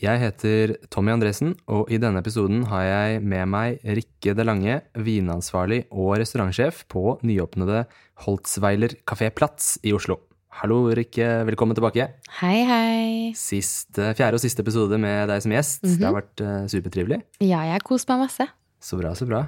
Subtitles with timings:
[0.00, 4.78] Jeg heter Tommy Andresen, og i denne episoden har jeg med meg Rikke De Lange,
[4.96, 7.82] vinansvarlig og restaurantsjef på nyåpnede
[8.24, 10.16] Holtzweiler Kafé Platz i Oslo.
[10.62, 11.28] Hallo, Rikke.
[11.50, 12.06] Velkommen tilbake.
[12.38, 13.04] Hei, hei.
[13.36, 15.84] Siste, fjerde og siste episode med deg som gjest.
[15.84, 17.20] Det har vært uh, supertrivelig.
[17.44, 18.48] Ja, jeg har kost meg masse.
[18.80, 19.44] Så bra, så bra.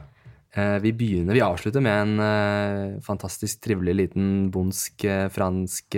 [0.52, 5.97] Eh, vi begynner, vi avslutter med en eh, fantastisk trivelig liten bondsk eh, fransk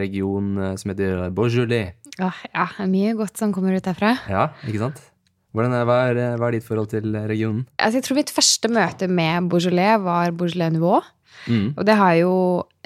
[0.00, 1.98] region som heter Beaujolais.
[2.16, 4.14] Ja, ja, mye godt som kommer ut derfra.
[4.30, 5.04] Ja, ikke sant?
[5.52, 7.64] Hvordan er, hva, er, hva er ditt forhold til regionen?
[7.76, 11.02] Altså, jeg tror mitt første møte med Beaujolais var Beaujolais Nouveau.
[11.48, 11.72] Mm.
[11.76, 12.34] Og det har jo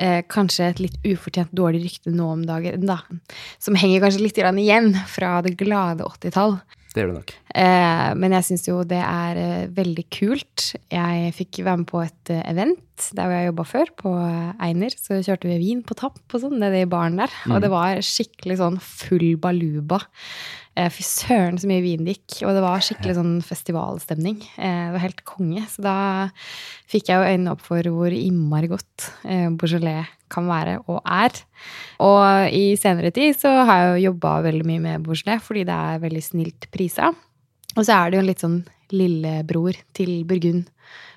[0.00, 3.00] eh, kanskje et litt ufortjent dårlig rykte nå om dagen, da.
[3.62, 6.58] Som henger kanskje litt igjen fra det glade 80-tall.
[6.94, 7.32] Det gjør du nok.
[7.58, 10.66] Eh, men jeg syns jo det er eh, veldig kult.
[10.94, 12.44] Jeg fikk være med på et eh,
[12.94, 14.90] event der hvor jeg jobba før, på eh, Einer.
[14.90, 17.30] Så kjørte vi vin på tapp og sånn nede i baren der.
[17.50, 20.00] Og det var skikkelig sånn full baluba.
[20.76, 22.44] Eh, Fy søren så mye vin det gikk.
[22.46, 24.40] Og det var skikkelig sånn festivalstemning.
[24.56, 25.64] Eh, det var helt konge.
[25.70, 25.96] Så da
[26.90, 29.10] fikk jeg jo øynene opp for hvor innmari godt
[29.58, 31.34] Beaujolais kan være og er.
[32.02, 35.74] Og i senere tid så har jeg jo jobba veldig mye med Beaujolais fordi det
[35.74, 37.12] er veldig snilt prisa.
[37.74, 38.60] Og så er det jo en litt sånn
[38.94, 40.68] lillebror til Burgund.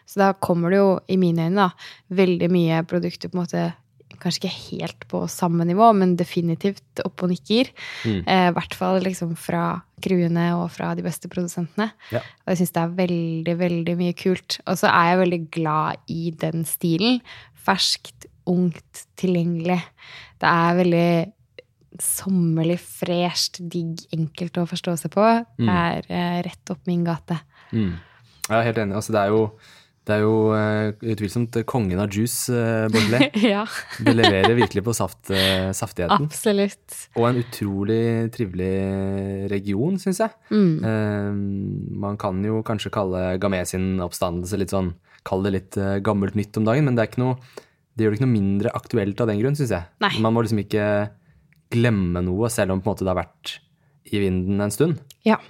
[0.07, 3.67] Så da kommer det jo, i mine øyne, da, veldig mye produkter på en måte
[4.17, 7.67] Kanskje ikke helt på samme nivå, men definitivt opp og nikker.
[8.07, 8.23] Mm.
[8.23, 9.65] Eh, I hvert fall liksom fra
[10.01, 11.91] crewene og fra de beste produsentene.
[12.09, 12.23] Ja.
[12.41, 14.57] Og jeg syns det er veldig, veldig mye kult.
[14.65, 17.19] Og så er jeg veldig glad i den stilen.
[17.67, 19.83] Ferskt, ungt, tilgjengelig.
[20.41, 21.09] Det er veldig
[22.01, 25.25] sommerlig, fresht, digg, enkelt å forstå seg på.
[25.59, 27.37] Det er eh, rett opp min gate.
[27.69, 27.97] Mm.
[28.47, 28.97] Jeg er helt enig.
[28.97, 29.41] Altså, det er jo,
[30.07, 33.33] det er jo uh, utvilsomt kongen av juice, uh, Beaujolais.
[33.53, 33.65] ja,
[33.99, 36.29] Det leverer virkelig på saft, uh, saftigheten.
[36.29, 37.01] absolutt.
[37.19, 38.03] Og en utrolig
[38.35, 38.71] trivelig
[39.51, 40.31] region, syns jeg.
[40.51, 40.71] Mm.
[40.85, 44.93] Uh, man kan jo kanskje kalle Gamé sin oppstandelse litt sånn
[45.27, 47.35] Kall det litt eh, gammelt nytt om dagen, men det, noe,
[47.97, 49.89] det gjør det ikke noe mindre aktuelt av den grunn, syns jeg.
[50.03, 50.13] Nei.
[50.23, 50.85] Man må liksom ikke
[51.73, 53.57] glemme noe, selv om det har vært
[54.07, 55.01] i vinden en stund.
[55.27, 55.41] Ja.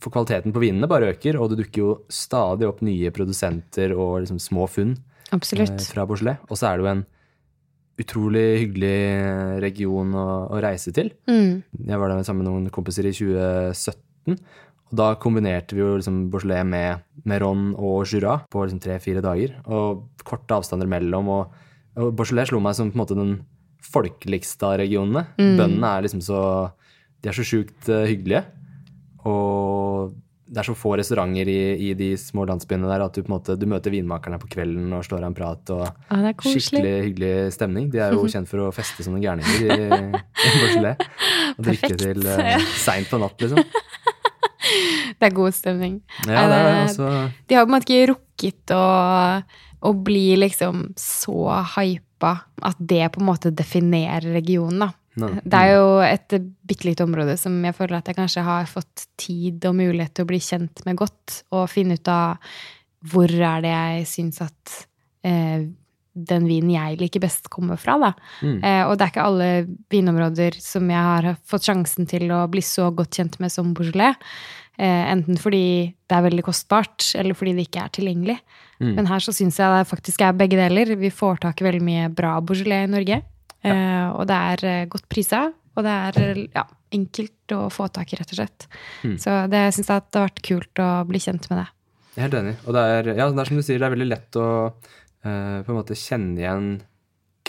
[0.00, 4.22] For kvaliteten på vinene bare øker, og det dukker jo stadig opp nye produsenter og
[4.22, 5.84] liksom små funn eh, Absolutt.
[5.92, 6.40] fra Beaujolais.
[6.48, 7.04] Og så er det jo en
[8.00, 11.12] utrolig hyggelig region å, å reise til.
[11.28, 11.60] Mm.
[11.84, 14.40] Jeg var der sammen med noen kompiser i 2017.
[14.90, 19.22] Og da kombinerte vi jo liksom Beaujolais med, med Ron og Jura på liksom tre-fire
[19.24, 19.52] dager.
[19.68, 21.28] Og korte avstander mellom.
[21.30, 21.60] Og,
[22.00, 23.36] og Beaujolais slo meg som på en måte den
[23.84, 25.28] folkeligste av regionene.
[25.38, 26.40] Bøndene er liksom så
[27.20, 28.46] De er så sjukt eh, hyggelige.
[29.28, 30.12] Og
[30.50, 31.58] det er så få restauranter i,
[31.90, 34.88] i de små landsbyene der at du på en måte, du møter vinmakerne på kvelden
[34.96, 35.70] og slår av en prat.
[35.70, 35.84] og
[36.40, 36.64] koselig.
[36.64, 37.86] Skikkelig hyggelig stemning.
[37.92, 39.78] De er jo kjent for å feste som noen gærninger i,
[40.42, 41.06] Beaujolais.
[41.54, 43.62] Og drikke til uh, seint på natt, liksom.
[45.20, 45.96] Det er god stemning.
[46.26, 47.06] Ja, det er det- altså
[47.48, 48.84] De har på en måte ikke rukket å,
[49.86, 51.36] å bli liksom så
[51.76, 54.90] hypa at det på en måte definerer regionen, da.
[55.20, 56.36] No, Det er jo et
[56.66, 60.26] bitte lite område som jeg føler at jeg kanskje har fått tid og mulighet til
[60.26, 62.54] å bli kjent med godt, og finne ut av
[63.10, 64.74] hvor er det jeg syns at
[65.26, 65.68] eh,
[66.10, 67.96] den vinen jeg liker best, kommer fra.
[68.02, 68.10] Da.
[68.42, 68.56] Mm.
[68.58, 69.50] Eh, og det er ikke alle
[69.92, 74.18] vinområder som jeg har fått sjansen til å bli så godt kjent med som Beaujolais.
[74.80, 78.38] Eh, enten fordi det er veldig kostbart, eller fordi det ikke er tilgjengelig.
[78.80, 78.94] Mm.
[78.96, 80.96] Men her så syns jeg det faktisk er begge deler.
[80.98, 83.20] Vi får tak i veldig mye bra Beaujolais i Norge.
[83.62, 85.42] Eh, og det er eh, godt prisa,
[85.76, 86.64] og det er eh, ja,
[86.96, 88.66] enkelt å få tak i, rett og slett.
[89.04, 89.16] Mm.
[89.20, 91.66] Så det syns jeg at det har vært kult å bli kjent med det.
[92.14, 92.54] Jeg er helt enig.
[92.66, 95.58] Og det er, ja, det er som du sier, det er veldig lett å eh,
[95.62, 96.70] på en måte kjenne igjen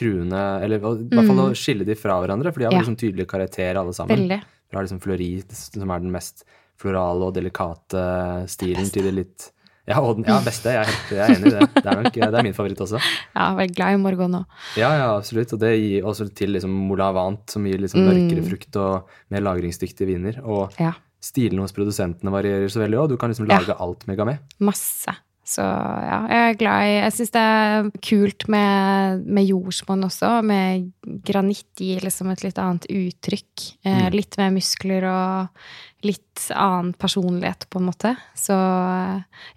[0.02, 2.78] crewene, eller i hvert fall å skille de fra hverandre, for de har Mm.
[2.78, 2.82] Ja.
[2.86, 4.18] liksom tydelig karakter alle sammen.
[4.18, 4.42] Veldig.
[4.72, 6.46] Fra liksom Flori, som er den mest
[6.82, 8.04] florale og delikate
[8.50, 9.50] stilen, til det litt
[9.92, 10.72] Ja, og den ja, beste.
[10.74, 11.68] Jeg er, helt, jeg er enig i det.
[11.76, 13.00] Det er, nok, det er min favoritt også.
[13.38, 14.60] Ja, veldig glad i Morgon òg.
[14.80, 15.54] Ja, ja, absolutt.
[15.56, 18.12] Og det gir også til liksom Molavant, som gir liksom Mm.
[18.12, 20.40] mørkere frukt og mer lagringsdyktige viner.
[20.44, 20.94] Og Ja.
[21.22, 23.10] stilen hos produsentene varierer så veldig òg.
[23.14, 23.60] Du kan liksom Ja.
[23.60, 24.40] lage alt med gamé.
[24.60, 25.14] Masse.
[25.52, 30.30] Så ja, jeg er glad i Jeg syns det er kult med, med jordsmonn også,
[30.48, 30.92] med
[31.28, 33.68] granitt gir liksom et litt annet uttrykk.
[33.84, 34.12] Eh, Mm.
[34.16, 38.16] litt mer muskler og litt annen personlighet, på en måte.
[38.34, 38.56] Så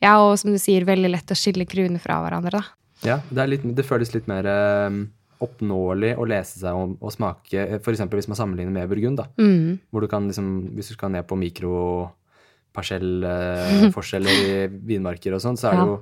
[0.02, 2.64] ja, og som du sier, veldig lett å skille kruene fra hverandre, da.
[3.04, 4.98] Ja, det, litt, det føles litt mer eh,
[5.44, 8.04] oppnåelig å lese seg om og smake, f.eks.
[8.12, 9.26] hvis man sammenligner med Burgund, da.
[9.40, 9.78] Mm.
[9.92, 11.38] Hvor du kan liksom, hvis du skal ned på
[12.74, 15.96] mikroparsellforskjeller i vinmarker og sånn, så er det jo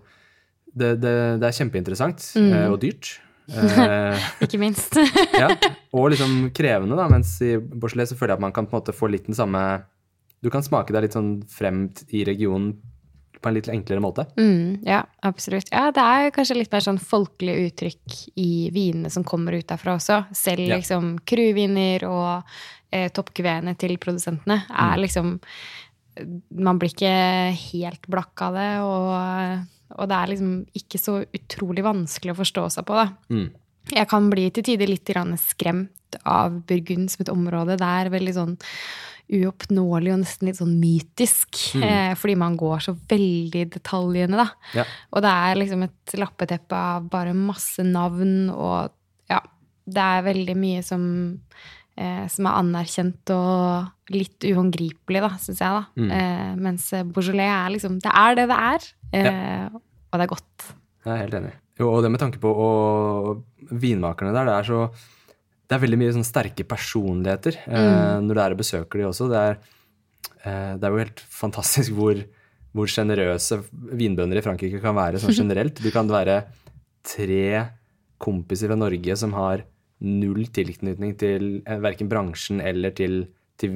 [0.72, 2.52] det, det, det er kjempeinteressant Mm.
[2.56, 3.10] eh, og dyrt.
[3.52, 4.96] Eh, Ikke minst.
[5.42, 5.50] ja,
[5.92, 7.08] og liksom krevende, da.
[7.12, 9.36] Mens i Borselet så føler jeg at man kan på en måte få litt den
[9.36, 9.82] samme
[10.42, 12.72] Du kan smake deg litt sånn frem i regionen
[13.42, 14.24] på en litt enklere måte.
[14.38, 15.68] Mm, ja, absolutt.
[15.70, 19.96] Ja, det er kanskje litt mer sånn folkelig uttrykk i vinene som kommer ut derfra
[19.98, 20.20] også.
[20.34, 20.76] Selv Ja.
[20.78, 22.42] liksom kruviner og
[22.92, 25.36] eh, toppkuveene til produsentene er liksom
[26.52, 27.14] Man blir ikke
[27.56, 32.68] helt blakk av det, og, og det er liksom ikke så utrolig vanskelig å forstå
[32.76, 33.08] seg på, da.
[33.32, 33.48] Mm.
[33.90, 35.10] Jeg kan bli til tider litt
[35.42, 37.78] skremt av Burgund som et område.
[37.80, 38.54] Det er veldig sånn
[39.32, 41.60] uoppnåelig og nesten litt sånn mytisk.
[41.82, 44.48] Eh, fordi man går så veldig i detaljene, da.
[44.76, 44.86] Ja.
[45.12, 48.92] Og det er liksom et lappeteppe av bare masse navn, og
[49.32, 49.40] ja
[49.82, 51.02] Det er veldig mye som,
[51.96, 55.82] eh, som er anerkjent og litt uhåndgripelig, da, syns jeg, da.
[55.96, 56.10] Mm.
[56.18, 58.86] Eh, mens Beaujolais er liksom Det er det det er.
[59.12, 59.66] Eh,
[60.12, 60.68] Og det er godt.
[61.06, 61.52] Jeg er helt enig.
[61.80, 63.42] Jo, og det med tanke på og
[63.72, 68.42] vinmakerne der, det er så Det er veldig mye sånn sterke personligheter eh, når det
[68.44, 69.28] er og besøker de også.
[69.32, 69.56] Det er,
[70.44, 72.20] eh, det er jo helt fantastisk hvor,
[72.76, 75.80] hvor sjenerøse vinbønder i Frankrike kan være sånn generelt.
[75.80, 76.42] Du kan være
[77.02, 77.70] tre
[78.22, 79.64] kompiser fra Norge som har
[80.02, 83.24] null tilknytning til eh, verken bransjen eller til
[83.62, 83.74] til,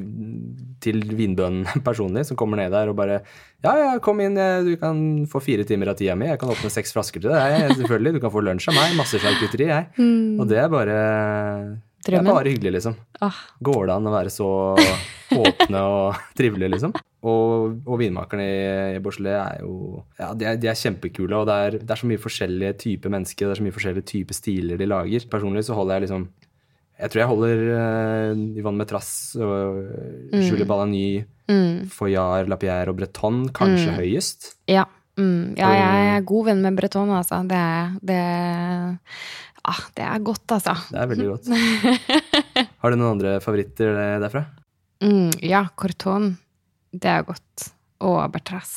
[0.82, 3.20] til vinbøndene personlig, som kommer ned der og bare
[3.64, 4.98] Ja, ja, kom inn, eh, du kan
[5.30, 6.28] få fire timer av tida mi.
[6.30, 8.16] Jeg kan åpne seks flasker til deg, selvfølgelig.
[8.16, 8.96] Du kan få lunsj av meg.
[8.98, 9.88] Masse charkuteri, jeg.
[10.38, 10.98] Og det er bare
[12.06, 12.98] Det er bare hyggelig, liksom.
[13.24, 13.40] Ah.
[13.64, 14.50] Går det an å være så
[15.42, 16.94] åpne og trivelige, liksom?
[17.26, 21.48] Og, og vinmakerne i, i Borselet er jo Ja, de er, de er kjempekule, og
[21.48, 24.38] det er, det er så mye forskjellige typer mennesker, det er så mye forskjellige typer
[24.38, 25.30] stiler de lager.
[25.32, 26.28] Personlig så holder jeg liksom
[26.96, 29.82] Jeg tror jeg holder uh, Yvonne Metras og
[30.32, 34.54] Julie Balagny, mm, Foyard, Lapierre og Breton kanskje høyest.
[34.70, 34.86] ja.
[35.16, 37.38] Mm, ja, jeg er god venn med Breton, altså.
[37.48, 38.18] Det er, det,
[39.64, 40.74] ah, det er godt, altså.
[40.90, 41.48] Det er veldig godt.
[42.82, 44.42] Har du noen andre favoritter derfra?
[45.04, 46.36] Mm, ja, Corton.
[46.96, 47.68] Det er godt.
[48.04, 48.72] Og Bertras.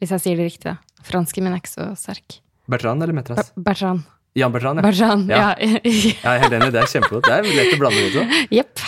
[0.00, 0.78] Hvis jeg sier det riktig, da.
[1.04, 2.40] Fransken min er ikke så sterk.
[2.70, 3.50] Bertrand eller Metras?
[3.52, 4.06] Ber- Bertrand.
[4.38, 4.86] Jan Bertrand, ja.
[4.86, 5.54] Bertrand, Ja.
[5.58, 5.80] ja.
[6.30, 7.26] Er helt enig, det er kjempegodt.
[7.26, 8.44] Det er lett å blande de to.
[8.54, 8.84] Yep.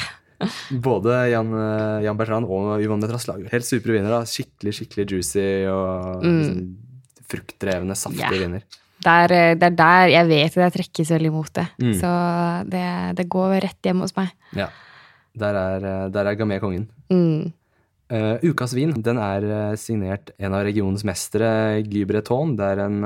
[0.84, 4.10] Både Jan, eh, Jan Bertrand og Yvonne Metras lager helt supre viner.
[4.10, 4.20] da.
[4.28, 6.62] Skikkelig skikkelig juicy og liksom,
[7.30, 8.46] fruktdrevne, saftige yeah.
[8.46, 8.64] viner.
[9.02, 11.66] Eh, det er der jeg vet at jeg trekkes veldig mot det.
[11.82, 11.92] Mm.
[11.98, 12.12] Så
[12.70, 12.86] det,
[13.18, 14.30] det går rett hjem hos meg.
[14.58, 14.68] Ja.
[15.38, 16.88] Der er, eh, der er Gamay kongen.
[17.10, 17.52] Mm.
[18.12, 22.56] Uh, ukas vin den er eh, signert en av regionens mestere, Guy Breton.
[22.58, 22.98] Det er en,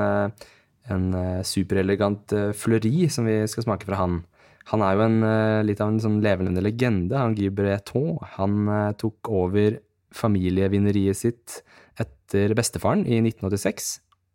[0.91, 1.05] en
[1.47, 4.25] superelegant fleuri som vi skal smake fra han.
[4.73, 5.21] Han er jo en,
[5.69, 8.17] litt av en sånn levende legende, han Guy Breton.
[8.35, 8.67] Han
[8.99, 9.79] tok over
[10.17, 11.61] familievineriet sitt
[12.03, 13.93] etter bestefaren i 1986,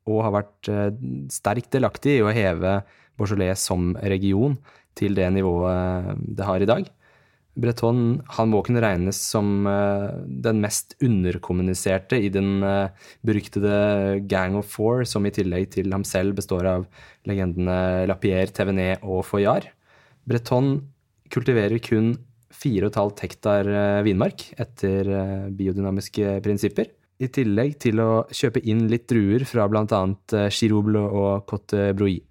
[0.08, 0.72] og har vært
[1.36, 2.80] sterkt delaktig i å heve
[3.20, 4.56] Beaujolais som region
[4.96, 6.88] til det nivået det har i dag.
[7.60, 10.08] Breton han må kunne regnes som eh,
[10.46, 16.06] den mest underkommuniserte i den eh, beryktede Gang of Four, som i tillegg til ham
[16.08, 16.88] selv består av
[17.28, 19.68] legendene Lapierre, Thévenet og Foyard.
[20.24, 20.78] Breton
[21.32, 22.14] kultiverer kun
[22.56, 25.12] 4,5 hektar eh, vinmark etter
[25.52, 26.88] biodynamiske prinsipper.
[27.22, 30.02] I tillegg til å kjøpe inn litt druer fra bl.a.
[30.50, 32.24] Chirouble og Cote Brouilly.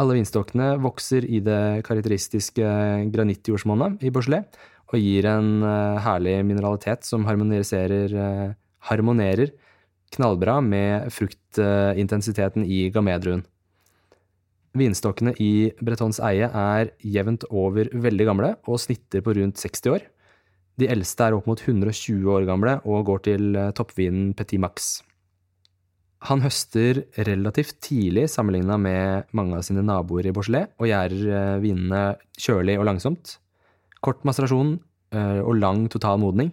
[0.00, 2.68] Alle vinstokkene vokser i det karakteristiske
[3.12, 4.46] granittjordsmonnet i Beaujolais
[4.90, 8.54] og gir en eh, herlig mineralitet som eh,
[8.88, 9.52] harmonerer
[10.10, 13.44] knallbra med fruktintensiteten i gamedruen.
[14.74, 20.08] Vinstokkene i Bretons eie er jevnt over veldig gamle og snitter på rundt 60 år.
[20.80, 25.02] De eldste er opp mot 120 år gamle og går til eh, toppvinen Petit Max.
[26.28, 31.60] Han høster relativt tidlig sammenligna med mange av sine naboer i Beaujolais, og gjærer eh,
[31.62, 32.02] vinene
[32.36, 33.38] kjølig og langsomt.
[34.04, 34.74] Kort maserasjon
[35.16, 36.52] eh, og lang total modning.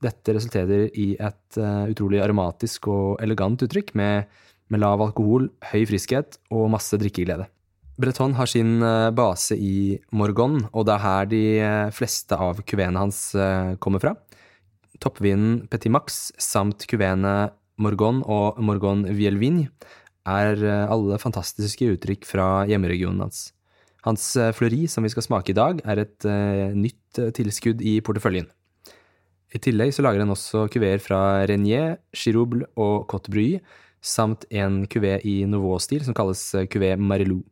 [0.00, 4.32] Dette resulterer i et eh, utrolig aromatisk og elegant uttrykk med,
[4.72, 7.50] med lav alkohol, høy friskhet og masse drikkeglede.
[8.00, 8.78] Breton har sin
[9.12, 11.44] base i Morgon, og det er her de
[11.92, 13.18] fleste av kuveene hans
[13.76, 14.14] kommer fra.
[15.04, 19.64] Toppvinen Petit Max samt kuvene Morgon og Morgon Vielvin
[20.28, 23.48] er eh, alle fantastiske uttrykk fra hjemmeregionen hans.
[24.06, 27.82] Hans fleuri Fleury, som vi skal smake i dag, er et uh, nytt eh, tilskudd
[27.84, 28.48] i porteføljen.
[29.50, 33.58] I tillegg så lager han også kuveer fra Renier, Girouble og Cote Bruy,
[34.00, 37.42] samt en kuvé i Nouveau-stil som kalles eh, kuvé Marilou.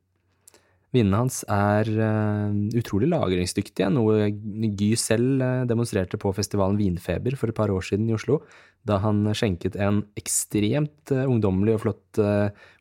[0.95, 7.53] Vinene hans er eh, utrolig lagringsdyktige, noe Gy selv eh, demonstrerte på festivalen Vinfeber for
[7.53, 8.41] et par år siden i Oslo,
[8.89, 12.23] da han skjenket en ekstremt eh, ungdommelig og flott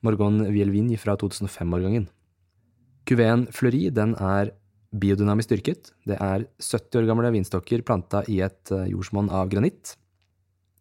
[0.07, 2.07] Morgon Vielvin fra 2005-årgangen.
[3.07, 4.53] Cuvéen Fleury den er
[4.95, 5.91] biodynamisk styrket.
[6.07, 9.97] Det er 70 år gamle vinstokker planta i et jordsmonn av granitt.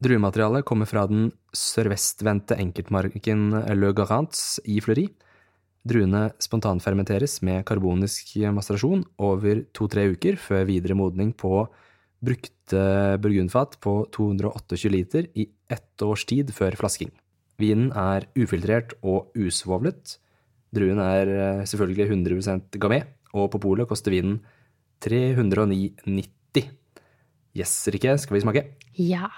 [0.02, 5.09] Druematerialet kommer fra den sørvestvendte enkeltmarken Le Garants i Fleury.
[5.87, 11.66] Druene spontanfermenteres med karbonisk masterasjon over to-tre uker før videre modning på
[12.26, 12.81] brukte
[13.23, 17.12] burgundfat på 228 liter i ett års tid før flasking.
[17.61, 20.16] Vinen er ufiltrert og usvovlet.
[20.75, 24.40] Druen er eh, selvfølgelig 100% gamay, og på polet koster vinen
[25.07, 26.66] 309,90.
[27.57, 28.64] Yes, Rikke, skal vi smake?
[28.99, 29.31] Ja.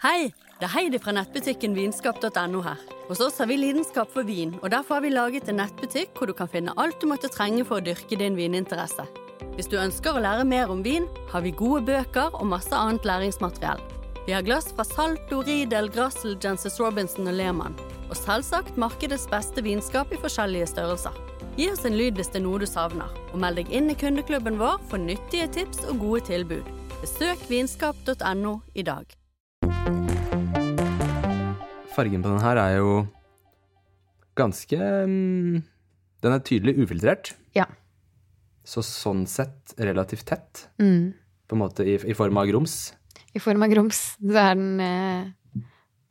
[0.00, 2.80] Hei, det er Heidi fra nettbutikken vinskap.no her.
[3.08, 6.28] Hos oss har vi lidenskap for vin, og derfor har vi laget en nettbutikk hvor
[6.28, 9.06] du kan finne alt du måtte trenge for å dyrke din vininteresse.
[9.54, 13.08] Hvis du ønsker å lære mer om vin, har vi gode bøker og masse annet
[13.08, 13.80] læringsmateriell.
[14.26, 17.78] Vi har glass fra Salto, Riedel, Grassel, Jenses Robinson og Lehmann.
[18.10, 21.16] Og selvsagt markedets beste vinskap i forskjellige størrelser.
[21.56, 23.96] Gi oss en lyd hvis det er noe du savner, og meld deg inn i
[23.96, 26.68] kundeklubben vår for nyttige tips og gode tilbud.
[27.00, 29.08] Besøk vinskap.no i dag.
[32.00, 32.92] Fargen på den her er jo
[34.40, 35.60] ganske mm,
[36.24, 37.34] Den er tydelig ufiltrert.
[37.56, 37.66] Ja.
[38.64, 41.12] Så sånn sett relativt tett, Mm.
[41.48, 42.92] på en måte i, i form av grums.
[43.34, 44.00] I form av grums.
[44.20, 45.62] Så er den eh,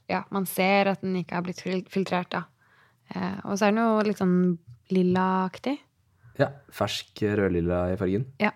[0.10, 2.44] Ja, man ser at den ikke har blitt filtrert, da.
[3.14, 4.58] Eh, og så er den jo litt sånn
[4.94, 5.76] lillaaktig.
[6.40, 8.26] Ja, fersk rødlilla i fargen.
[8.42, 8.52] Ja.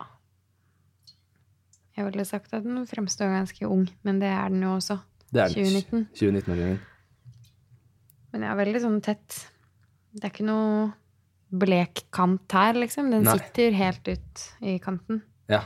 [1.98, 4.98] Jeg ville sagt at den fremstår ganske ung, men det er den jo også.
[5.34, 5.70] Det er den.
[5.70, 6.08] 2019.
[6.18, 6.80] 2019-årgangen.
[8.34, 9.40] Men jeg er veldig sånn tett.
[10.14, 10.92] Det er ikke noe
[11.54, 13.12] blek kant her, liksom.
[13.14, 13.36] Den Nei.
[13.38, 15.22] sitter helt ut i kanten.
[15.52, 15.62] Ja.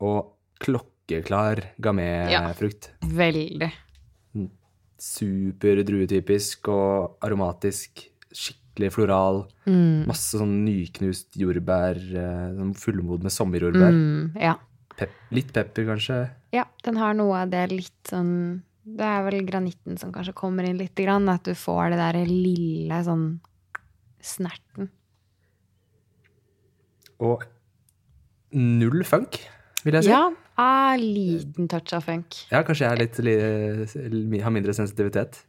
[0.00, 0.32] Og
[0.62, 2.90] klokkeklar gamé-frukt.
[3.12, 3.68] Veldig.
[4.98, 8.02] Super druetypisk og aromatisk.
[8.34, 9.44] Skikkelig floral.
[9.68, 10.06] Mm.
[10.08, 11.96] Masse sånn nyknust jordbær.
[11.98, 13.92] eh, Sånn fullmodne sommerjordbær.
[13.94, 14.56] Mm, ja.
[14.98, 16.30] Pep litt pepper, kanskje.
[16.52, 18.62] ja, den har noe av det litt sånn
[18.98, 22.20] Det er vel granitten som kanskje kommer inn litt, grann, at du får det der
[22.28, 23.26] lille sånn
[24.24, 24.88] snerten.
[27.22, 27.44] Og
[28.54, 29.40] null funk,
[29.84, 30.12] vil jeg si.
[30.12, 30.24] Ja,
[30.60, 32.40] ah, liten touch av funk.
[32.52, 35.42] Ja, kanskje jeg litt, li, har mindre sensitivitet.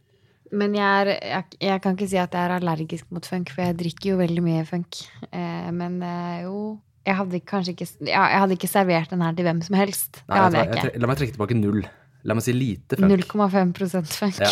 [0.50, 3.67] Men jeg, er, jeg, jeg kan ikke si at jeg er allergisk mot funk, for
[3.67, 5.03] jeg drikker jo veldig mye funk.
[5.29, 7.62] Eh, men eh, jo jeg hadde ikke
[8.05, 10.22] ja, Jeg hadde ikke servert den her til hvem som helst.
[10.29, 11.86] Nei, jeg, la meg trekke tilbake null.
[12.28, 13.12] La meg si lite funk.
[13.32, 14.40] 0,5 funk.
[14.40, 14.50] Ja.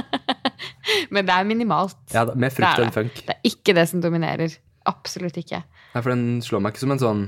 [1.14, 1.98] men det er minimalt.
[2.14, 3.22] Ja, mer frukt enn funk.
[3.26, 4.56] Det er ikke det som dominerer.
[4.90, 5.62] Absolutt ikke.
[5.94, 7.24] Nei, for den slår meg ikke som en sånn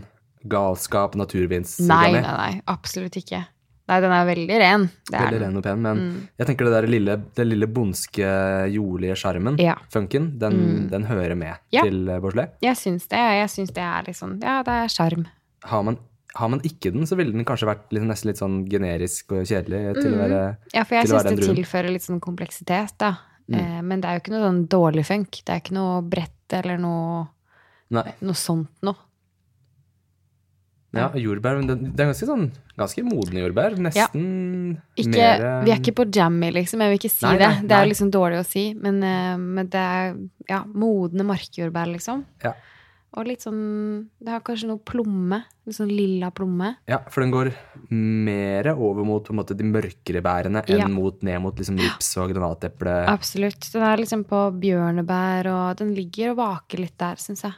[0.51, 2.53] galskap naturvins Nei, nei, nei.
[2.71, 3.45] Absolutt ikke.
[3.91, 4.85] Nei, den er veldig ren.
[5.11, 5.43] Det Veldig den.
[5.43, 6.29] ren og pen, men Mm.
[6.39, 8.29] jeg tenker det der lille, den lille bondske,
[8.73, 9.75] jordlige sjarmen, Ja.
[9.91, 10.91] funken, den, Mm.
[10.91, 11.83] den hører med Ja.
[11.83, 13.19] til eh, Jeg syns det.
[13.19, 15.27] Jeg syns det er litt sånn Ja, det er sjarm.
[15.65, 15.99] Har man,
[16.35, 19.45] har man ikke den, så ville den kanskje vært litt, nesten litt sånn generisk og
[19.45, 20.41] kjedelig til å være
[20.73, 21.57] Ja, for jeg til syns det den druen.
[21.61, 23.15] tilfører litt sånn kompleksitet, da.
[23.53, 23.59] Mm.
[23.59, 25.43] Eh, men det er jo ikke noe sånn dårlig funk.
[25.45, 27.27] Det er ikke noe brett eller noe,
[27.93, 28.07] Nei.
[28.25, 28.97] noe sånt noe.
[30.93, 33.79] Ja, jordbær, men det, det er ganske sånn ganske modne jordbær.
[33.81, 34.25] Nesten
[35.01, 36.83] Ikke, mer Vi er ikke på jammy, liksom.
[36.85, 37.49] Jeg vil ikke si Nei, det.
[37.49, 37.87] nei, Det er nei.
[37.87, 38.65] jo liksom dårlig å si.
[38.77, 40.13] Men, eh, men det er
[40.51, 42.27] ja, modne markjordbær, liksom.
[42.45, 42.53] Ja.
[43.13, 45.43] Og litt sånn Det har kanskje noe plomme.
[45.67, 46.77] Litt sånn lilla plomme.
[46.89, 47.51] Ja, for den går
[47.93, 50.89] mer over mot på en måte, de mørkere bærene enn Ja.
[50.89, 52.95] mot, ned mot liksom, rips og granateple.
[53.07, 53.69] Absolutt.
[53.73, 57.53] Den er liksom på bjørnebær, og den ligger og vaker litt der, syns jeg.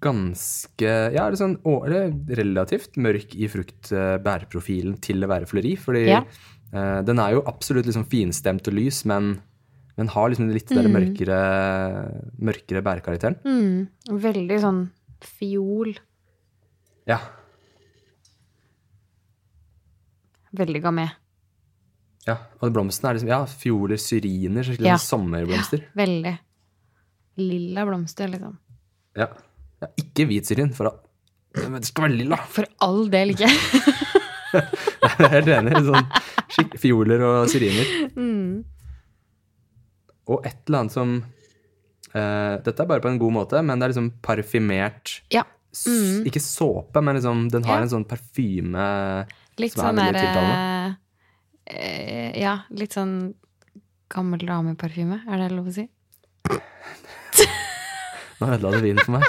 [0.00, 6.22] Ganske Ja, eller relativt mørk i frukt-bærprofilen til å være fleri, Fordi Ja.
[6.72, 9.42] uh, den er jo absolutt liksom finstemt og lys, men,
[9.96, 10.92] men har liksom litt den Mm.
[10.96, 11.40] mørkere,
[12.38, 13.36] mørkere bærekarakteren.
[13.44, 13.88] Mm.
[14.20, 14.80] Veldig sånn
[15.20, 15.94] fiol.
[17.06, 17.18] Ja.
[20.56, 21.08] Veldig gamé.
[22.26, 22.36] ja.
[22.60, 24.96] Og blomstene er liksom ja, fioler, syriner, så Ja.
[24.96, 25.84] sånn sommerblomster.
[25.96, 26.38] Veldig.
[27.38, 28.58] Lilla blomster, liksom.
[29.16, 29.28] Ja.
[29.80, 29.86] ja.
[29.96, 30.90] Ikke hvit syrin, for
[31.54, 32.36] det skal være lilla.
[32.48, 33.48] For all del ikke.
[34.50, 35.72] Jeg er helt enig.
[35.86, 38.10] Sånn fioler og syriner.
[38.16, 38.64] Mm.
[40.30, 41.16] Og et eller annet som
[42.14, 45.42] uh, Dette er bare på en god måte, men det er liksom parfymert Ja.
[45.74, 47.82] s- Ikke såpe, men liksom, den har Ja.
[47.86, 48.88] en sånn parfyme
[49.60, 50.96] Litt som er sånn veldig tiltalende.
[51.70, 53.14] Uh, Ja, litt sånn
[54.10, 55.84] gammel dameparfyme, er det lov å si?
[58.40, 59.22] Nå ødela du vinen for meg.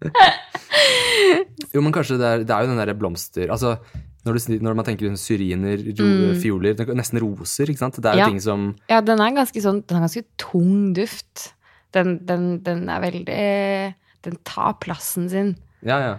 [1.74, 3.76] jo, men kanskje det er, det er jo den derre blomster Altså,
[4.24, 6.06] når, du, når man tenker syriner, ro,
[6.40, 7.98] fioler, er nesten roser, ikke sant?
[8.00, 8.24] Det er jo Mm.
[8.24, 8.28] Ja.
[8.30, 11.50] ting som Ja, den er ganske sånn Den har ganske tung duft.
[11.92, 15.56] Den, den, den er veldig Den tar plassen sin.
[15.84, 16.14] Ja, ja.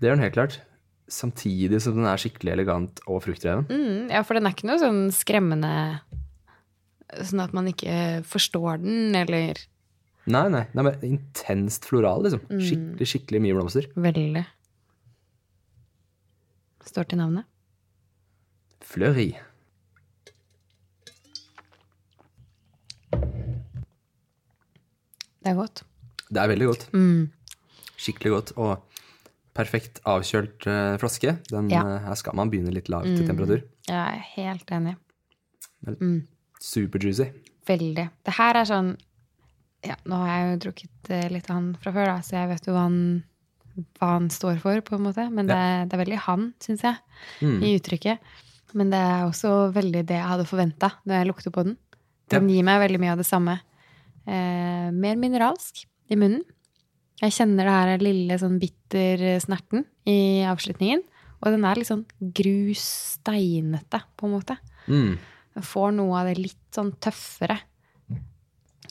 [0.00, 0.60] Det gjør den helt klart.
[1.08, 3.66] Samtidig som den er skikkelig elegant og fruktdreven.
[3.68, 5.72] Mm, ja, for den er ikke noe sånn skremmende
[7.12, 9.58] Sånn at man ikke forstår den, eller
[10.24, 10.62] Nei, nei.
[10.72, 12.40] nei men intenst floral, liksom.
[12.48, 12.60] Mm.
[12.62, 13.88] Skikkelig, skikkelig mye blomster.
[13.98, 14.44] Veldig.
[16.86, 17.44] Står til navnet.
[18.82, 19.30] Fleury.
[25.42, 25.82] Det er godt.
[26.32, 26.84] Det er veldig godt.
[26.94, 27.30] Mm.
[27.98, 28.52] Skikkelig godt.
[28.56, 29.00] Og
[29.56, 31.36] perfekt avkjølt uh, flaske.
[31.50, 31.82] Den, Ja.
[31.84, 33.62] uh, her skal man begynne litt lavt i temperatur.
[33.88, 34.94] Jeg er helt enig.
[36.62, 37.26] Superjuicy.
[37.66, 38.08] Veldig.
[38.26, 38.92] Det her er sånn
[39.82, 42.48] Ja, nå har jeg jo drukket eh, litt av han fra før, da, så jeg
[42.52, 42.98] vet jo hva han,
[43.98, 45.24] hva han står for, på en måte.
[45.32, 45.58] Men det,
[45.90, 46.96] det er veldig han, syns jeg,
[47.42, 47.58] Mm.
[47.62, 48.18] i uttrykket.
[48.74, 51.76] Men det er også veldig det jeg hadde forventa når jeg lukter på den.
[52.32, 53.58] Den gir meg veldig mye av det samme.
[54.26, 56.42] Eh, mer mineralsk i munnen.
[57.20, 61.02] Jeg kjenner det her lille sånn bitter snerten i avslutningen.
[61.42, 62.06] Og den er litt sånn
[62.82, 64.56] grussteinete, på en måte.
[64.88, 65.16] Mm.
[65.54, 67.58] Den får noe av det litt sånn tøffere.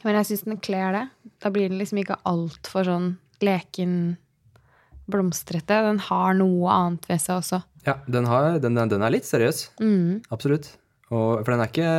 [0.04, 1.04] Men jeg syns den kler det.
[1.42, 3.10] Da blir den liksom ikke altfor sånn
[3.42, 4.18] leken,
[5.12, 5.78] blomstrete.
[5.88, 7.62] Den har noe annet ved seg også.
[7.88, 9.68] Ja, den, har, den, den er litt seriøs.
[9.82, 10.22] Mm.
[10.34, 10.72] Absolutt.
[11.12, 11.94] Og, for den er, ikke,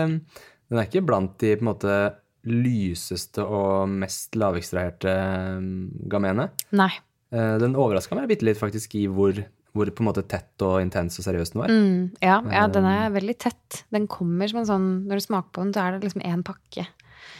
[0.72, 1.96] den er ikke blant de på en måte
[2.48, 5.12] lyseste og mest lavekstraherte
[6.10, 6.48] gamene.
[6.74, 6.90] Nei.
[7.32, 9.36] Eh, Den overraska meg bitte litt faktisk i hvor,
[9.76, 11.70] hvor på en måte tett og intens og seriøs den var.
[11.72, 12.00] Mm.
[12.24, 13.84] Ja, ja, den er veldig tett.
[13.94, 16.44] Den kommer som en sånn Når du smaker på den, så er det liksom én
[16.46, 16.88] pakke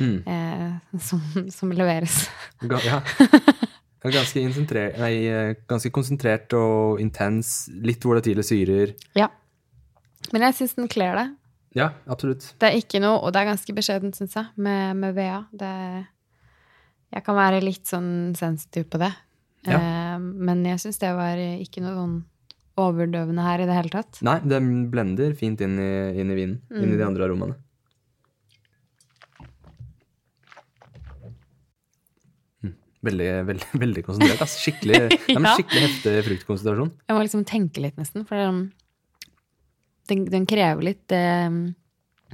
[0.01, 0.23] Mm.
[0.25, 1.21] eh, som,
[1.53, 2.23] som leveres.
[2.65, 3.03] Ja.
[4.03, 4.43] Ganske,
[4.99, 5.13] nei,
[5.71, 7.69] ganske konsentrert og intens.
[7.87, 8.97] Litt volatile syrer.
[9.19, 9.29] Ja.
[10.33, 11.29] Men jeg syns den kler det.
[11.79, 12.49] Ja, absolutt.
[12.61, 15.39] Det er ikke noe, og det er ganske beskjedent, syns jeg, med, med VA.
[15.57, 15.73] Det,
[17.15, 19.13] jeg kan være litt sånn sensitiv på det.
[19.69, 19.79] Ja.
[19.79, 22.21] Eh, men jeg syns det var ikke noe sånn
[22.83, 24.21] overdøvende her i det hele tatt.
[24.25, 26.57] Nei, den blender fint inn i, inn i vinen.
[26.73, 27.59] Inn i de andre aromaene.
[32.65, 32.77] Mm.
[33.03, 34.43] Veldig, veldig, veldig konsentrert.
[34.45, 34.61] Altså.
[34.67, 35.01] Skikkelig,
[35.35, 35.55] Ja.
[35.57, 36.93] skikkelig heftig fruktkonsentrasjon.
[37.09, 38.61] Jeg må liksom tenke litt, nesten, for den,
[40.11, 41.49] den, den krever litt eh,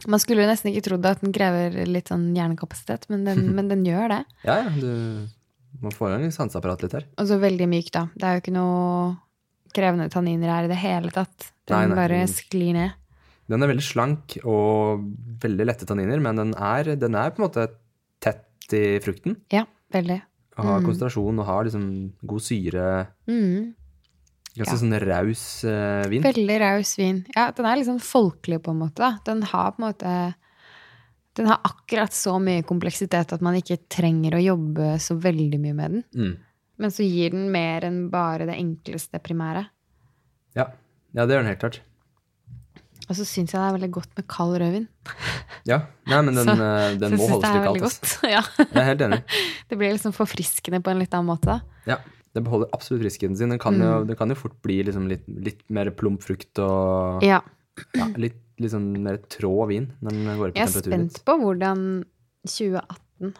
[0.08, 3.70] Man skulle jo nesten ikke trodd at den krever litt sånn hjernekapasitet, men den, men
[3.72, 4.20] den gjør det.
[4.44, 7.08] Ja, ja, du må få i gang sanseapparatet litt her.
[7.20, 8.06] Og så veldig myk, da.
[8.18, 9.16] Det er jo ikke noe
[9.76, 11.50] krevende tanniner her i det hele tatt.
[11.68, 11.96] Den Nei, nei.
[11.98, 12.94] bare sklir ned.
[13.48, 15.04] Den er veldig slank og
[15.40, 17.66] veldig lette tanniner, men den er, den er på en måte
[18.24, 19.36] tett i frukten.
[19.52, 19.62] Ja,
[19.94, 20.18] veldig.
[20.58, 21.84] Har konsentrasjon og har liksom
[22.26, 22.86] god syre.
[23.30, 23.74] Mm.
[24.58, 24.80] Ganske Ja.
[24.80, 26.22] sånn raus uh, vin.
[26.24, 27.20] Veldig raus vin.
[27.36, 28.98] Ja, den er sånn folkelig, på en måte.
[29.04, 29.12] Da.
[29.28, 30.34] Den har på en måte
[31.38, 35.74] Den har akkurat så mye kompleksitet at man ikke trenger å jobbe så veldig mye
[35.78, 36.04] med den.
[36.16, 36.32] Mm.
[36.82, 39.68] Men så gir den mer enn bare det enkleste primære.
[40.58, 40.64] Ja.
[41.14, 41.78] ja, det gjør den helt klart.
[43.08, 44.88] Og så syns jeg det er veldig godt med kald rødvin.
[45.68, 47.82] Ja, Nei, men den, Så- eh, den Så må holdes litt kaldt.
[47.84, 48.12] godt.
[48.34, 48.42] Ja.
[48.58, 49.18] Jeg er helt enig.
[49.68, 51.44] Det blir liksom forfriskende på en litt annen måte.
[51.58, 51.60] da.
[51.86, 51.98] Ja,
[52.34, 53.48] Det beholder absolutt friskheten sin.
[53.52, 57.22] Den kan, jo, den kan jo fort bli liksom litt, litt mer plump frukt og
[57.24, 57.40] Ja.
[57.94, 61.20] ja, litt, litt sånn mer trå vin når den går opp i Jeg er spent
[61.24, 61.82] på hvordan
[62.46, 63.34] 2018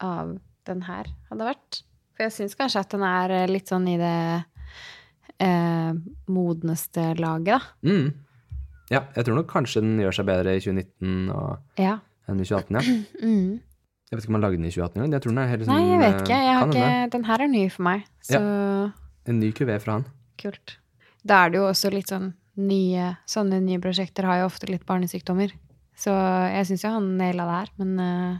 [0.00, 1.82] av den her hadde vært.
[2.16, 4.44] For jeg syns kanskje at den er eh, litt sånn i det
[5.40, 5.92] eh,
[6.32, 7.60] modneste laget, da.
[7.84, 8.14] Mm.
[8.90, 11.96] Ja, jeg tror nok kanskje den gjør seg bedre i 2019 og, Ja.
[12.28, 12.82] enn i 2018, ja.
[13.26, 13.60] Mm.
[14.06, 15.12] Jeg vet ikke om man lagde den i 2018 engang.
[15.16, 16.36] Jeg tror den er helt sånn Nei, jeg vet eh, ikke.
[16.46, 18.04] Jeg har ikke den her er ny for meg.
[18.22, 18.40] Så
[19.26, 20.04] En ny kuvé fra han.
[20.38, 20.76] kult.
[21.26, 24.86] Da er det jo også litt sånn nye Sånne nye prosjekter har jo ofte litt
[24.86, 25.50] barnesykdommer.
[25.98, 26.12] Så
[26.52, 27.72] jeg syns jo han naila det her.
[27.82, 28.38] Men, eh,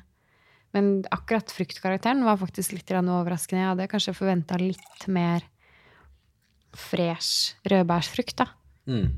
[0.72, 3.64] men akkurat fruktkarakteren var faktisk litt overraskende.
[3.64, 5.42] Jeg hadde kanskje forventa litt mer
[6.76, 8.46] fresh rødbærsfrukt, da.
[8.87, 9.11] Mm.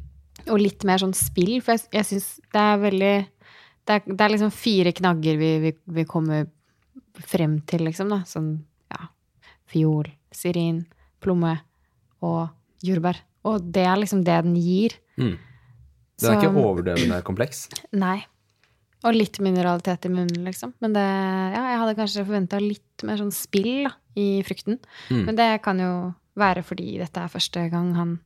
[0.46, 3.14] Og litt mer sånn spill, for jeg, jeg syns det er veldig
[3.88, 6.46] det er, det er liksom fire knagger vi, vi, vi kommer
[7.29, 8.20] frem til, liksom, da.
[8.29, 8.53] Sånn,
[8.92, 9.09] ja
[9.68, 10.83] Fiol, syrin,
[11.24, 11.55] plomme
[12.24, 12.48] og
[12.85, 13.18] jordbær.
[13.48, 14.96] Og det er liksom det den gir.
[15.20, 15.35] Mm.
[16.18, 17.66] Den er Så- ikke overdøvende kompleks.
[18.05, 18.18] Nei.
[19.07, 20.72] Og litt mineralitet i munnen, liksom.
[20.83, 21.05] Men det,
[21.55, 24.81] ja, jeg hadde kanskje forventa litt mer sånn spill da, i frukten.
[25.09, 25.20] Mm.
[25.29, 25.92] Men det kan jo
[26.38, 28.16] være fordi dette er første gang han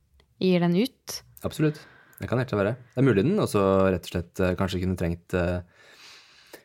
[0.41, 1.19] gir den ut.
[1.45, 1.77] Absolutt.
[2.23, 2.75] Det kan helt være.
[2.95, 5.59] Det er mulig den også rett og slett eh, kanskje kunne trengt uh,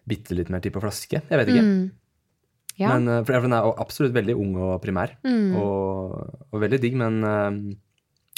[0.09, 1.19] bitte litt mer tid på flaske.
[1.27, 1.65] Jeg vet ikke.
[1.67, 1.89] Mm.
[2.79, 2.93] Ja.
[2.95, 5.57] Men, eh, for den er absolutt veldig ung og primær, Mm.
[5.59, 7.51] og, og veldig digg, men uh,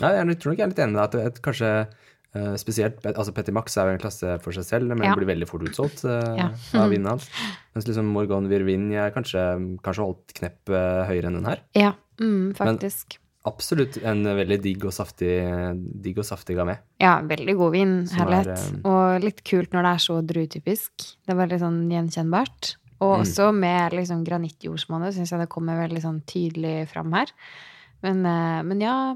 [0.01, 3.05] ja, jeg tror nok jeg er litt enig med deg at et, kanskje uh, spesielt
[3.11, 5.13] altså Petit Max er jo en klasse for seg selv, men Ja.
[5.19, 6.49] blir veldig fort utsolgt Ja.
[6.81, 7.29] av vinen hans.
[7.77, 9.45] Mens liksom Morgan Virvin jeg kanskje,
[9.85, 11.61] kanskje holdt knepp høyere enn den her.
[11.77, 11.93] ja.
[12.21, 13.19] Mm, faktisk.
[13.49, 15.31] Absolutt en veldig digg og saftig,
[16.05, 16.75] digg og saftig gamé.
[17.01, 17.95] Ja, veldig god vin.
[18.05, 18.51] Er, Herlighet.
[18.85, 20.93] eh, Og litt kult når det er så druetypisk.
[21.25, 22.75] Det er veldig sånn gjenkjennbart.
[23.01, 23.23] Og Mm.
[23.25, 27.33] også med liksom granittjordsmonnet syns jeg det kommer veldig sånn tydelig fram her.
[28.03, 29.15] Men, eh, men ja,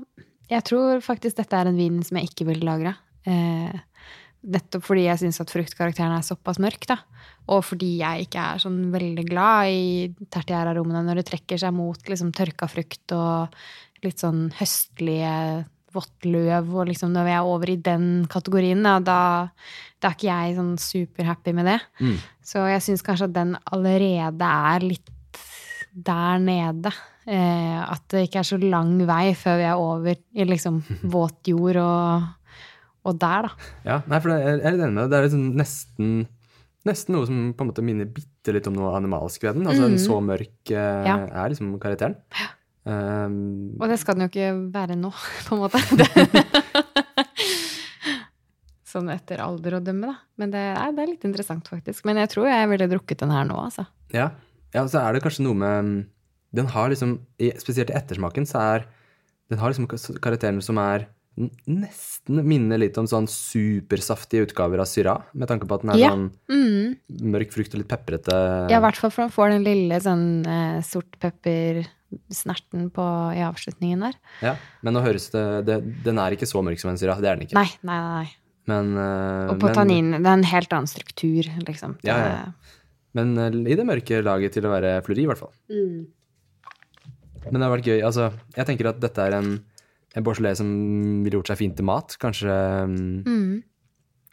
[0.49, 2.97] jeg tror faktisk dette er en vin som jeg ikke ville lagra.
[3.27, 3.73] Eh,
[4.47, 6.97] nettopp fordi jeg syns at fruktkarakteren er såpass mørk, da.
[7.49, 11.99] Og fordi jeg ikke er sånn veldig glad i tertiærarommene når det trekker seg mot
[12.09, 13.49] liksom tørka frukt og
[14.05, 15.33] litt sånn høstlige
[15.95, 19.19] vått løv, og liksom når vi er over i den kategorien, da, da,
[20.03, 21.77] da er ikke jeg sånn superhappy med det.
[22.03, 22.17] Mm.
[22.43, 25.13] Så jeg syns kanskje at den allerede er litt
[25.95, 26.91] der nede.
[27.31, 30.81] Eh, at det ikke er så lang vei før vi er over i liksom
[31.15, 32.27] våt jord og,
[33.07, 33.71] og der, da.
[33.87, 35.13] Ja, nei, for jeg er litt enig med deg.
[35.15, 36.11] Det er liksom nesten,
[36.91, 39.71] nesten noe som på en måte minner bitte litt om noe animalsk ved den.
[39.71, 41.07] Altså en så mørk eh, Mm.
[41.07, 41.17] Ja.
[41.45, 42.19] er liksom karakteren.
[42.85, 45.11] Um, Og det skal den jo ikke være nå,
[45.49, 45.81] på en måte.
[48.95, 50.17] sånn etter alder å dømme, da.
[50.41, 52.05] Men det er, det er litt interessant, faktisk.
[52.09, 53.87] Men jeg tror jeg ville drukket den her nå, altså.
[54.15, 54.29] ja.
[54.75, 55.95] ja, og så er det kanskje noe med
[56.55, 57.17] Den har liksom,
[57.59, 58.85] spesielt i ettersmaken, så er
[59.51, 59.89] Den har liksom
[60.23, 61.09] karakteren som er
[61.67, 65.99] nesten minner litt om sånn supersaftige utgaver av Syra, med tanke på at den er
[65.99, 66.11] Ja.
[66.13, 66.95] sånn Mm.
[67.35, 68.37] mørk frukt og litt peprete.
[68.71, 70.79] Ja, i hvert fall for man får den lille sånn eh,
[72.31, 73.05] sortpeppersnerten på,
[73.37, 74.15] i avslutningen der.
[74.43, 77.29] Ja, men nå høres det, det Den er ikke så mørk som en Syra, det
[77.31, 77.55] er den ikke.
[77.59, 78.27] Nei, nei, nei.
[78.67, 81.99] Men, uh, Og på men- tanninen, det er en helt annen struktur, liksom.
[82.01, 82.53] Det, Ja, ja.
[83.15, 85.53] Men uh, i det mørke laget til å være flori, i hvert fall.
[85.71, 86.07] Mm.
[87.51, 88.01] Men det har vært gøy.
[88.03, 89.51] Altså, jeg tenker at dette er en,
[90.17, 90.71] en Beaujolais som
[91.23, 92.17] ville gjort seg fint til mat.
[92.19, 92.49] Kanskje,
[92.89, 93.63] mm, Mm.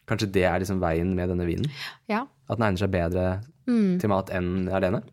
[0.08, 1.67] kanskje det er liksom veien med denne vinen?
[2.08, 2.24] Ja.
[2.50, 4.00] At den egner seg bedre Mm.
[4.00, 5.04] til mat enn alene?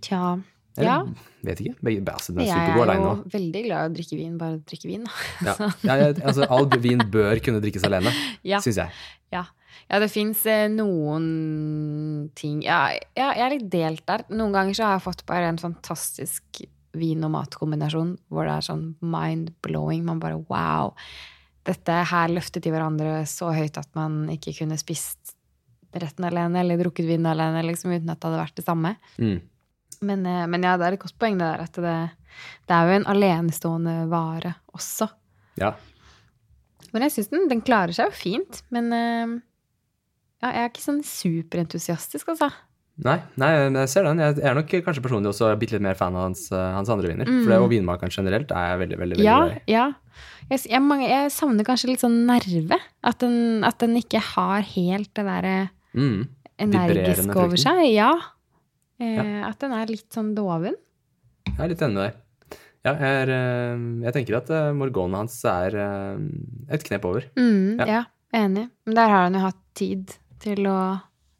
[0.00, 0.36] Tja.
[0.78, 1.26] Eller, Ja.
[1.44, 1.74] Vet ikke.
[1.82, 5.04] Den er Jeg er jo veldig glad i å drikke vin, bare drikke vin.
[5.46, 5.54] Ja.
[5.86, 8.12] Ja, altså, all vin bør kunne drikkes alene,
[8.46, 8.58] Ja.
[8.64, 8.90] syns jeg.
[9.34, 9.44] Ja,
[9.90, 14.24] ja det fins noen ting ja, ja, jeg er litt delt der.
[14.30, 16.62] Noen ganger så har jeg fått bare en fantastisk
[16.98, 20.04] vin- og matkombinasjon hvor det er sånn mind-blowing.
[20.08, 20.94] Man bare wow.
[21.68, 25.34] Dette her løftet de hverandre så høyt at man ikke kunne spist
[25.98, 28.94] retten alene eller drukket vin alene liksom, uten at det hadde vært det samme.
[29.20, 29.38] Mm.
[30.04, 31.96] Men, eh, men ja, det er et godt poeng det der at det,
[32.68, 35.08] det er jo en alenestående vare også.
[35.58, 35.72] Ja.
[36.92, 38.62] Men jeg syns den, den klarer seg jo fint.
[38.74, 39.36] Men eh,
[40.44, 42.50] ja, jeg er ikke sånn superentusiastisk, altså.
[42.98, 44.18] Nei, nei, jeg ser den.
[44.18, 47.12] Jeg er nok kanskje personlig også bitte litt mer fan av hans, eh, hans andre
[47.12, 47.28] viner.
[47.30, 49.26] For det, og vinmakeren generelt er jeg veldig, veldig, Mm.
[49.26, 49.60] Ja, i.
[49.70, 49.84] ja.
[50.50, 52.78] Jeg, jeg, jeg savner kanskje litt sånn nerve.
[53.06, 55.58] At den, at den ikke har helt det derre
[55.96, 56.26] Mm.
[56.58, 57.78] Energiske over seg.
[57.94, 58.10] Ja.
[58.98, 60.76] Eh, At den er litt sånn doven.
[61.48, 62.58] Jeg er litt enig deg.
[62.86, 66.20] Ja, jeg, er, eh, jeg tenker at Morgana morgonen hans er eh,
[66.74, 67.26] et knep over.
[67.38, 67.86] Mm, Ja.
[67.86, 68.04] ja.
[68.34, 68.68] enig.
[68.86, 70.78] Men der har han jo hatt tid til å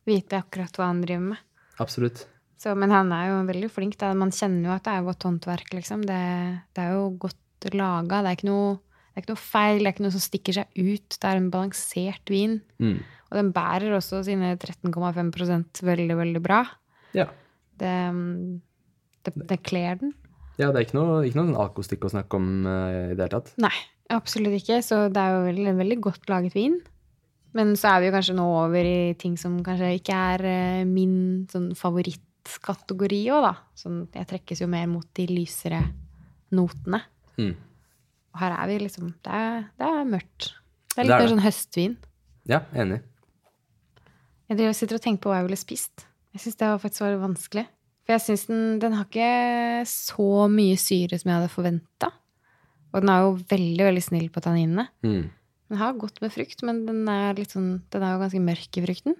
[0.09, 1.45] vite akkurat hva han driver med.
[1.79, 2.25] Absolutt.
[2.59, 3.99] Så, men han er jo veldig flink.
[4.01, 4.11] Da.
[4.19, 6.03] Man kjenner jo at det er godt håndverk, liksom.
[6.09, 6.23] Det,
[6.75, 8.23] det er jo godt laga.
[8.27, 8.35] Det
[9.19, 11.17] det er ikke noe feil, det er ikke noe som stikker seg ut.
[11.19, 12.53] Det er en balansert vin.
[12.79, 12.99] Mm.
[13.29, 16.61] Og den bærer også sine 13,5% veldig, veldig bra.
[17.17, 17.27] Ja.
[17.79, 17.95] Det,
[19.27, 20.15] det, det kler den.
[20.59, 23.35] ja, det er ikke noe, ikke noe sånn å snakke om uh, i det hele
[23.37, 23.53] tatt.
[23.63, 23.75] Nei,
[24.15, 24.81] absolutt ikke.
[24.85, 26.81] Så det er jo veldig, en veldig godt laget vin.
[27.57, 30.89] Men så er vi jo kanskje nå over i ting som kanskje ikke er uh,
[30.89, 33.55] min sånn favorittkategori òg, da.
[33.79, 35.81] Sånn, jeg trekkes jo mer mot de lysere
[36.55, 37.05] notene.
[37.39, 37.55] Mm.
[38.35, 40.51] Og her er vi liksom Det er, det er mørkt.
[40.95, 41.97] Det er litt er mer sånn høstvin.
[42.49, 43.03] Ja, enig.
[44.49, 46.08] Jeg sitter og tenker på hva jeg ville spist.
[46.37, 47.65] Jeg syns det var faktisk var vanskelig.
[48.05, 52.13] For jeg syns den, den har ikke så mye syre som jeg hadde forventa.
[52.95, 54.87] Og den er jo veldig, veldig snill på tanninene.
[55.05, 55.27] Mm.
[55.69, 58.85] Den har godt med frukt, men den er, sånn, den er jo ganske mørk i
[58.87, 59.19] frukten.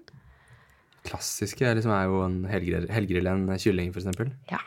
[1.05, 4.33] Klassiske liksom, er jo en helgrill, helgrill en kylling, for eksempel.
[4.49, 4.63] Ja.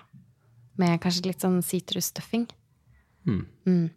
[0.79, 2.47] Med kanskje litt sånn citrus stuffing.
[3.27, 3.43] Mm.
[3.67, 3.89] Mm.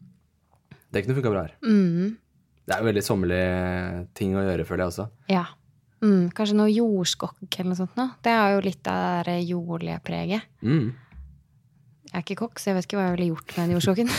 [0.89, 1.53] Det kunne funka bra her.
[1.61, 2.17] Mm.
[2.65, 3.43] Det er jo veldig sommerlig
[4.17, 5.07] ting å gjøre, føler jeg også.
[5.29, 5.45] Ja.
[6.05, 6.29] Mm.
[6.37, 8.05] Kanskje noe jordskokk eller noe sånt Nå.
[8.25, 10.45] Det har jo litt av det jordlige preget.
[10.61, 10.91] Mm.
[12.05, 14.11] Jeg er ikke kokk, så jeg vet ikke hva jeg ville gjort med den jordskokken.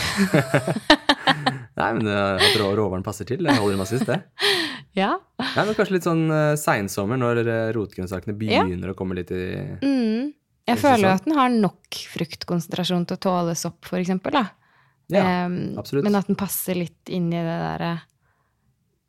[1.81, 4.19] Nei, men at rå råvaren passer til, det holder i sist, det.
[5.01, 5.15] ja.
[5.41, 9.47] Nei, men Kanskje litt sånn uh, seinsommer, når uh, rotgrønnsakene begynner å komme litt i
[9.85, 10.35] Mm.
[10.67, 14.35] Jeg føler jo at den har nok fruktkonsentrasjon til å tåle sopp, for eksempel.
[14.35, 14.49] Da.
[15.15, 16.03] Ja, um, absolutt.
[16.09, 17.93] Men at den passer litt inn i det derre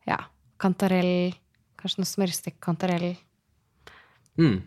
[0.05, 0.19] Ja,
[0.61, 1.33] kantarell
[1.77, 3.11] Kanskje noe smørstekt kantarell.
[4.37, 4.61] Mm.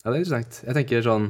[0.00, 0.58] Ja, det er interessant.
[0.64, 1.26] Jeg tenker sånn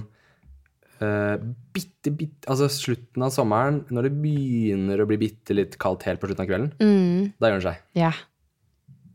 [1.03, 1.37] uh,
[1.75, 6.21] bitte, bitte Altså slutten av sommeren, når det begynner å bli bitte litt kaldt helt
[6.23, 7.33] på slutten av kvelden, Mm.
[7.39, 7.81] da gjør den seg.
[7.99, 8.13] Ja.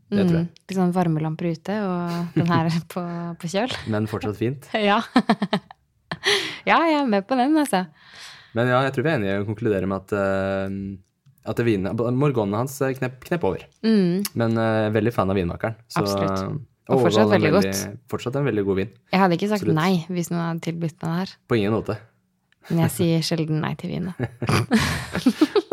[0.06, 0.46] Det tror jeg.
[0.46, 0.58] Mm.
[0.70, 3.02] Litt sånn varmelamper ute, og den her på,
[3.42, 3.72] på kjøl.
[3.90, 4.68] Men fortsatt fint.
[4.90, 5.00] Ja.
[6.68, 7.86] ja, jeg er med på den, altså.
[8.56, 10.68] Men ja, jeg tror vi er enige å konkludere med at, uh,
[11.46, 13.62] at det vine, Morgonene hans eh, knep, knep over.
[13.86, 14.24] Mm.
[14.34, 15.76] Men uh, veldig fan av vinmakeren.
[15.88, 16.40] Så, Absolutt.
[16.86, 17.64] Og og fortsatt veldig godt.
[17.66, 18.90] veldig Fortsatt en veldig god vin.
[19.10, 19.78] Jeg hadde ikke sagt Absolutt.
[19.80, 21.32] nei hvis noen hadde tilbudt meg det her.
[21.50, 21.96] På ingen måte.
[22.70, 24.12] Men jeg sier sjelden nei til vin.
[24.12, 24.30] da.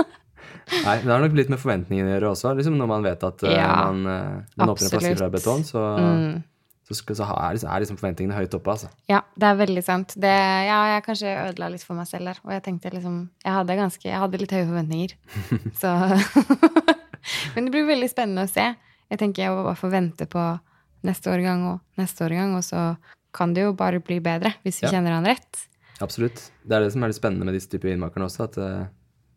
[0.83, 2.53] Nei, Det har nok litt med forventningene å gjøre også.
[2.57, 5.67] Liksom når man vet at uh, Ja, man, uh, man åpner en flaske fra absolutt.
[5.67, 6.43] så, Mm.
[6.83, 8.73] Så, skal, så er, liksom, er liksom forventningene høyt oppe.
[8.75, 8.89] Altså.
[9.07, 10.13] Ja, det er veldig sant.
[10.19, 10.33] Det,
[10.67, 12.41] ja, jeg kanskje ødela litt for meg selv der.
[12.43, 15.15] Og jeg tenkte liksom Jeg hadde, ganske, jeg hadde litt høye forventninger.
[15.81, 15.93] Så
[17.55, 18.65] Men det blir veldig spennende å se.
[19.13, 20.43] Jeg tenker jeg må bare få vente på
[21.07, 22.83] neste årgang og neste årgang, og så
[23.35, 24.93] kan det jo bare bli bedre hvis vi Ja.
[24.97, 25.63] kjenner han rett.
[26.03, 26.49] Absolutt.
[26.65, 28.85] Det er det som er litt spennende med disse typer vinmakerne også, at uh,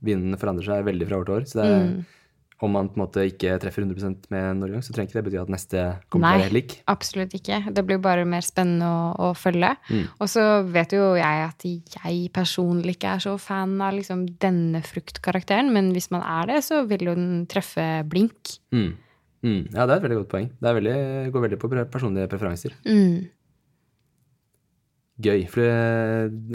[0.02, 1.46] vinene forandrer seg veldig fra år til år.
[1.50, 2.04] Så det er, Mm.
[2.64, 5.40] Om man på en måte ikke treffer 100% med Norge så trenger ikke det bety
[5.42, 6.44] at neste kommer til å Nei.
[6.46, 6.74] være lik.
[6.88, 7.58] Absolutt ikke.
[7.76, 9.74] Det blir bare mer spennende å, å følge.
[9.92, 10.06] Mm.
[10.24, 14.80] Og så vet jo jeg at jeg personlig ikke er så fan av liksom denne
[14.86, 18.56] fruktkarakteren, men hvis man er det, så vil jo den treffe blink.
[18.72, 18.94] Mm.
[19.44, 19.60] Mm.
[19.76, 20.48] Ja, det er et veldig godt poeng.
[20.56, 20.96] Det er veldig,
[21.36, 22.72] går veldig på personlige preferanser.
[22.88, 23.26] Mm.
[25.16, 25.46] Gøy.
[25.48, 25.64] For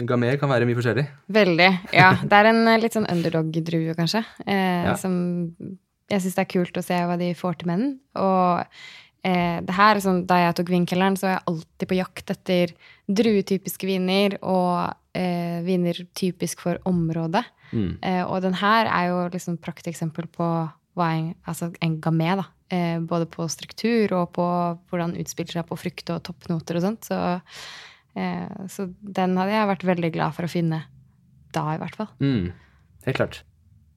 [0.06, 1.06] gamer kan være mye forskjellig.
[1.34, 1.70] Veldig.
[1.94, 2.12] Ja.
[2.30, 4.22] Det er en litt sånn underdog-drue, kanskje.
[4.46, 4.94] Eh, Ja.
[4.98, 5.16] Som
[6.10, 7.94] jeg syns det er kult å se hva de får til med den.
[8.20, 8.64] Og
[9.28, 12.74] eh, det her, sånn, da jeg tok vinkelleren, så var jeg alltid på jakt etter
[13.22, 17.44] druetypiske viner og eh, viner typisk for området.
[17.72, 17.92] Mm.
[18.04, 20.48] Eh, og den her er jo liksom prakteksempel på
[20.98, 22.48] hva en, altså en gamé, da.
[22.72, 24.44] Eh, både på struktur og på
[24.88, 27.08] hvordan utspiller seg på frukt og toppnoter og sånt.
[27.08, 27.18] Så,
[28.16, 30.84] eh, så den hadde jeg vært veldig glad for å finne
[31.52, 32.12] da, i hvert fall.
[32.20, 32.52] Mm.
[33.06, 33.42] Helt klart.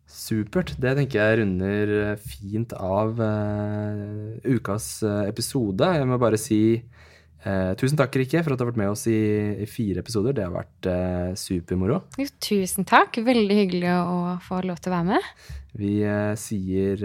[0.05, 0.75] Supert.
[0.77, 5.89] Det tenker jeg runder eh, fint av uh, ukas eh, episode.
[5.97, 9.07] Jeg må bare si eh, tusen takk, Rikke, for at du har vært med oss
[9.09, 9.17] i,
[9.65, 10.37] i fire episoder.
[10.37, 12.03] Det har vært eh, supermoro.
[12.21, 13.17] Jo, tusen takk.
[13.25, 15.31] Veldig hyggelig å få lov til å være med.
[15.75, 15.95] Vi
[16.39, 17.01] sier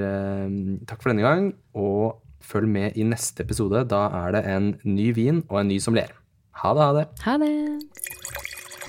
[0.86, 3.82] takk for denne gang, og følg med i neste episode.
[3.90, 6.14] Da er det en ny vin og en ny sommelier.
[6.62, 7.08] Ha det, ha det.
[7.24, 8.29] Ha det.